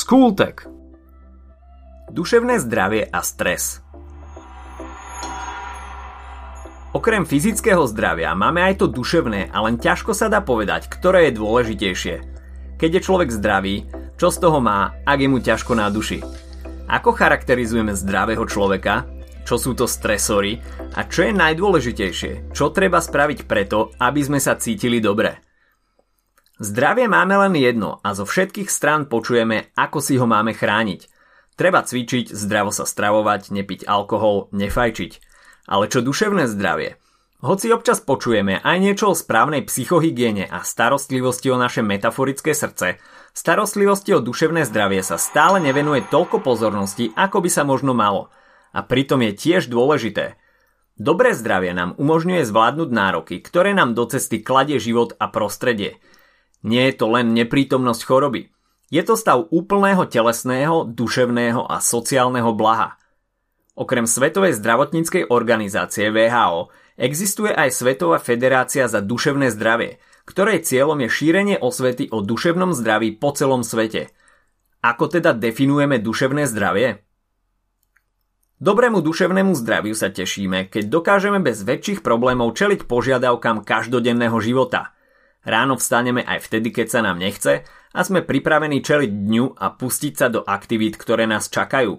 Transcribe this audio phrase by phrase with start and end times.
[0.00, 0.64] Skultek
[2.08, 3.84] Duševné zdravie a stres
[6.96, 11.36] Okrem fyzického zdravia máme aj to duševné a len ťažko sa dá povedať, ktoré je
[11.36, 12.16] dôležitejšie.
[12.80, 16.24] Keď je človek zdravý, čo z toho má, ak je mu ťažko na duši?
[16.88, 19.04] Ako charakterizujeme zdravého človeka?
[19.44, 20.64] Čo sú to stresory?
[20.96, 22.56] A čo je najdôležitejšie?
[22.56, 25.49] Čo treba spraviť preto, aby sme sa cítili dobre?
[26.60, 31.08] Zdravie máme len jedno a zo všetkých strán počujeme, ako si ho máme chrániť.
[31.56, 35.12] Treba cvičiť, zdravo sa stravovať, nepiť alkohol, nefajčiť.
[35.64, 37.00] Ale čo duševné zdravie?
[37.40, 43.00] Hoci občas počujeme aj niečo o správnej psychohygiene a starostlivosti o naše metaforické srdce,
[43.32, 48.28] starostlivosti o duševné zdravie sa stále nevenuje toľko pozornosti, ako by sa možno malo.
[48.76, 50.36] A pritom je tiež dôležité.
[51.00, 55.96] Dobré zdravie nám umožňuje zvládnuť nároky, ktoré nám do cesty kladie život a prostredie–
[56.60, 58.52] nie je to len neprítomnosť choroby.
[58.90, 62.98] Je to stav úplného telesného, duševného a sociálneho blaha.
[63.78, 71.08] Okrem Svetovej zdravotníckej organizácie VHO existuje aj Svetová federácia za duševné zdravie, ktorej cieľom je
[71.08, 74.10] šírenie osvety o duševnom zdraví po celom svete.
[74.82, 77.00] Ako teda definujeme duševné zdravie?
[78.60, 84.92] Dobrému duševnému zdraviu sa tešíme, keď dokážeme bez väčších problémov čeliť požiadavkám každodenného života–
[85.40, 87.64] Ráno vstaneme aj vtedy, keď sa nám nechce
[87.96, 91.96] a sme pripravení čeliť dňu a pustiť sa do aktivít, ktoré nás čakajú.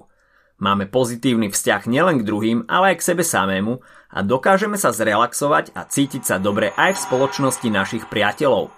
[0.62, 3.82] Máme pozitívny vzťah nielen k druhým, ale aj k sebe samému
[4.14, 8.70] a dokážeme sa zrelaxovať a cítiť sa dobre aj v spoločnosti našich priateľov.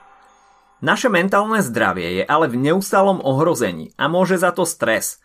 [0.79, 5.19] Naše mentálne zdravie je ale v neustálom ohrození a môže za to stres.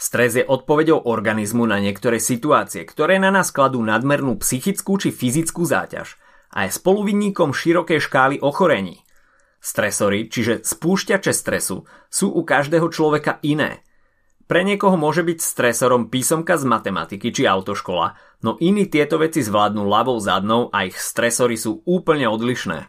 [0.00, 5.68] Stres je odpovedou organizmu na niektoré situácie, ktoré na nás kladú nadmernú psychickú či fyzickú
[5.68, 6.16] záťaž–
[6.52, 9.04] a je spoluvinníkom širokej škály ochorení.
[9.58, 13.82] Stresory, čiže spúšťače stresu, sú u každého človeka iné.
[14.48, 19.84] Pre niekoho môže byť stresorom písomka z matematiky či autoškola, no iní tieto veci zvládnu
[19.84, 22.88] ľavou zadnou a ich stresory sú úplne odlišné.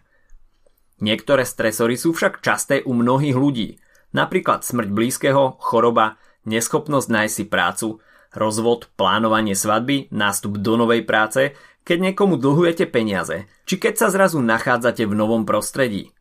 [1.04, 3.70] Niektoré stresory sú však časté u mnohých ľudí,
[4.16, 6.16] napríklad smrť blízkeho, choroba,
[6.48, 7.88] neschopnosť nájsť si prácu,
[8.32, 14.40] rozvod, plánovanie svadby, nástup do novej práce keď niekomu dlhujete peniaze, či keď sa zrazu
[14.40, 16.14] nachádzate v novom prostredí.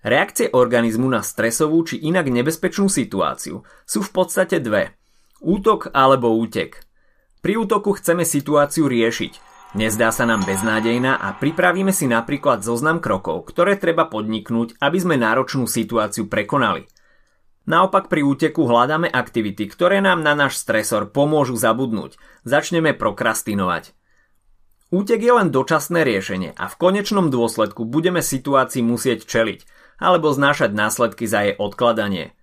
[0.00, 4.96] Reakcie organizmu na stresovú či inak nebezpečnú situáciu sú v podstate dve.
[5.44, 6.80] Útok alebo útek.
[7.44, 9.48] Pri útoku chceme situáciu riešiť.
[9.76, 15.14] Nezdá sa nám beznádejná a pripravíme si napríklad zoznam krokov, ktoré treba podniknúť, aby sme
[15.20, 16.90] náročnú situáciu prekonali.
[17.70, 22.18] Naopak pri úteku hľadáme aktivity, ktoré nám na náš stresor pomôžu zabudnúť.
[22.42, 23.94] Začneme prokrastinovať.
[24.90, 29.62] Útek je len dočasné riešenie a v konečnom dôsledku budeme situácii musieť čeliť
[30.02, 32.34] alebo znášať následky za jej odkladanie.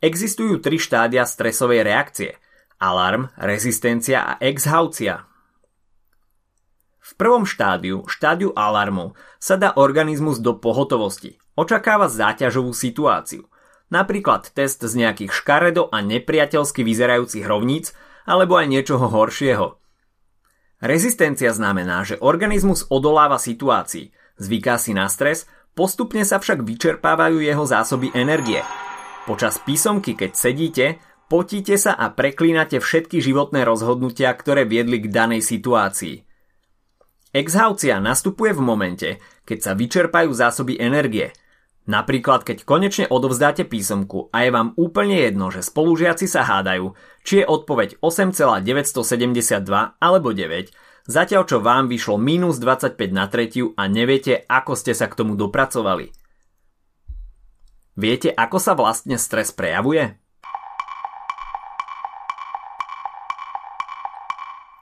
[0.00, 2.40] Existujú tri štádia stresovej reakcie.
[2.80, 5.28] Alarm, rezistencia a exhaucia.
[7.04, 11.36] V prvom štádiu, štádiu alarmu, sa dá organizmus do pohotovosti.
[11.60, 13.52] Očakáva záťažovú situáciu.
[13.92, 17.92] Napríklad test z nejakých škaredo a nepriateľsky vyzerajúcich rovníc
[18.24, 19.76] alebo aj niečoho horšieho–
[20.84, 27.64] Rezistencia znamená, že organizmus odoláva situácii, zvyká si na stres, postupne sa však vyčerpávajú jeho
[27.64, 28.60] zásoby energie.
[29.24, 30.86] Počas písomky, keď sedíte,
[31.32, 36.20] potíte sa a preklínate všetky životné rozhodnutia, ktoré viedli k danej situácii.
[37.32, 39.10] Exhaucia nastupuje v momente,
[39.48, 41.32] keď sa vyčerpajú zásoby energie–
[41.84, 47.40] Napríklad, keď konečne odovzdáte písomku a je vám úplne jedno, že spolužiaci sa hádajú, či
[47.40, 50.72] je odpoveď 8,972 alebo 9,
[51.04, 55.36] zatiaľ čo vám vyšlo minus 25 na tretiu a neviete, ako ste sa k tomu
[55.36, 56.08] dopracovali.
[58.00, 60.16] Viete, ako sa vlastne stres prejavuje?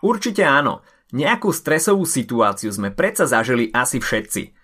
[0.07, 0.87] Určite áno.
[1.13, 4.43] Nejakú stresovú situáciu sme predsa zažili asi všetci–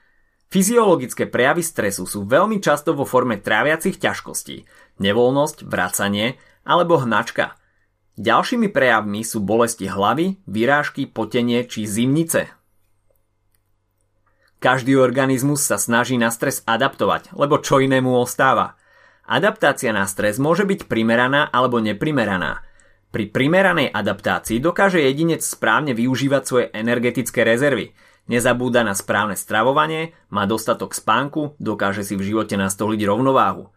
[0.48, 4.64] Fyziologické prejavy stresu sú veľmi často vo forme tráviacich ťažkostí,
[4.96, 7.60] nevoľnosť, vracanie alebo hnačka.
[8.16, 12.48] Ďalšími prejavmi sú bolesti hlavy, vyrážky, potenie či zimnice.
[14.58, 18.80] Každý organizmus sa snaží na stres adaptovať, lebo čo inému ostáva.
[19.28, 22.64] Adaptácia na stres môže byť primeraná alebo neprimeraná.
[23.12, 27.92] Pri primeranej adaptácii dokáže jedinec správne využívať svoje energetické rezervy–
[28.28, 33.72] Nezabúda na správne stravovanie, má dostatok spánku, dokáže si v živote nastoliť rovnováhu.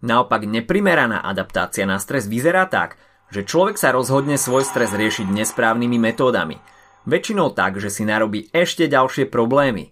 [0.00, 2.96] Naopak neprimeraná adaptácia na stres vyzerá tak,
[3.34, 6.62] že človek sa rozhodne svoj stres riešiť nesprávnymi metódami.
[7.04, 9.90] Väčšinou tak, že si narobí ešte ďalšie problémy.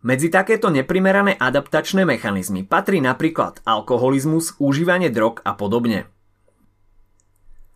[0.00, 6.08] Medzi takéto neprimerané adaptačné mechanizmy patrí napríklad alkoholizmus, užívanie drog a podobne.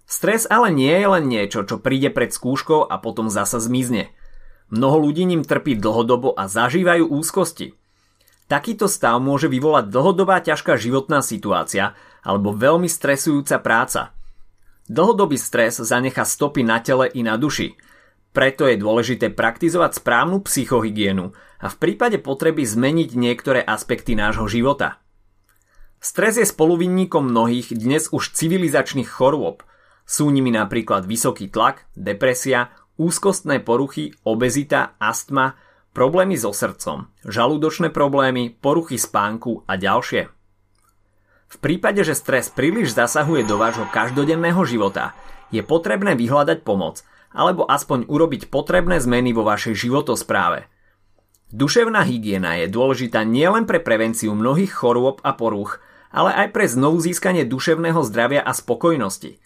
[0.04, 4.12] Stres ale nie je len niečo, čo príde pred skúškou a potom zasa zmizne.
[4.74, 7.78] Mnoho ľudí ním trpí dlhodobo a zažívajú úzkosti.
[8.50, 11.94] Takýto stav môže vyvolať dlhodobá ťažká životná situácia
[12.26, 14.10] alebo veľmi stresujúca práca.
[14.90, 17.72] Dlhodobý stres zanecha stopy na tele i na duši–
[18.34, 21.30] preto je dôležité praktizovať správnu psychohygienu
[21.62, 24.98] a v prípade potreby zmeniť niektoré aspekty nášho života.
[26.02, 29.62] Stres je spoluvinníkom mnohých dnes už civilizačných chorôb.
[30.02, 35.58] Sú nimi napríklad vysoký tlak, depresia, úzkostné poruchy, obezita, astma,
[35.94, 40.30] problémy so srdcom, žalúdočné problémy, poruchy spánku a ďalšie.
[41.48, 45.14] V prípade, že stres príliš zasahuje do vášho každodenného života,
[45.54, 47.00] je potrebné vyhľadať pomoc–
[47.34, 50.70] alebo aspoň urobiť potrebné zmeny vo vašej životospráve.
[51.50, 55.82] Duševná hygiena je dôležitá nielen pre prevenciu mnohých chorôb a porúch,
[56.14, 59.42] ale aj pre znovu získanie duševného zdravia a spokojnosti.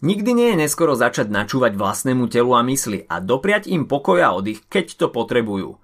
[0.00, 4.32] Nikdy nie je neskoro začať načúvať vlastnému telu a mysli a dopriať im pokoj a
[4.32, 5.76] oddych, keď to potrebujú.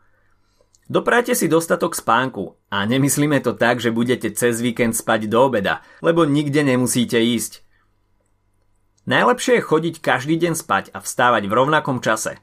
[0.88, 5.82] Doprajte si dostatok spánku a nemyslíme to tak, že budete cez víkend spať do obeda,
[5.98, 7.66] lebo nikde nemusíte ísť.
[9.10, 12.38] Najlepšie je chodiť každý deň spať a vstávať v rovnakom čase.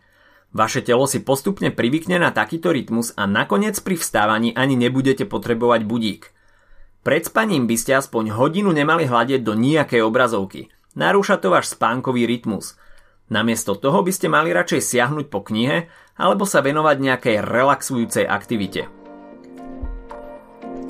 [0.54, 5.82] Vaše telo si postupne privykne na takýto rytmus a nakoniec pri vstávaní ani nebudete potrebovať
[5.88, 6.30] budík.
[7.02, 10.70] Pred spaním by ste aspoň hodinu nemali hľadieť do nejakej obrazovky.
[10.94, 12.78] Narúša to váš spánkový rytmus.
[13.26, 18.86] Namiesto toho by ste mali radšej siahnuť po knihe alebo sa venovať nejakej relaxujúcej aktivite.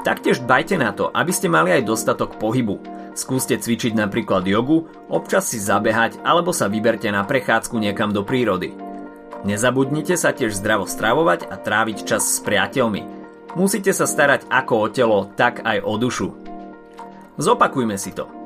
[0.04, 2.84] Taktiež dbajte na to, aby ste mali aj dostatok pohybu.
[3.16, 8.76] Skúste cvičiť napríklad jogu, občas si zabehať alebo sa vyberte na prechádzku niekam do prírody.
[9.48, 13.08] Nezabudnite sa tiež zdravo stravovať a tráviť čas s priateľmi.
[13.56, 16.36] Musíte sa starať ako o telo, tak aj o dušu.
[17.40, 18.43] Zopakujme si to.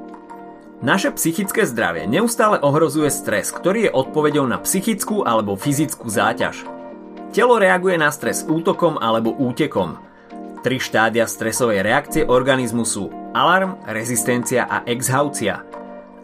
[0.77, 6.65] Naše psychické zdravie neustále ohrozuje stres, ktorý je odpovedou na psychickú alebo fyzickú záťaž.
[7.33, 9.97] Telo reaguje na stres útokom alebo útekom–
[10.67, 15.63] Tri štádia stresovej reakcie organizmu sú alarm, rezistencia a exhaucia.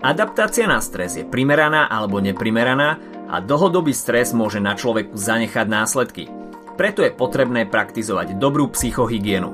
[0.03, 3.00] Adaptácia na stres je primeraná alebo neprimeraná
[3.31, 6.27] a dlhodobý stres môže na človeku zanechať následky.
[6.75, 9.53] Preto je potrebné praktizovať dobrú psychohygienu.